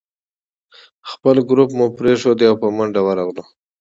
[1.11, 3.43] خپل ګروپ مو پرېښود او په منډه ورغلو.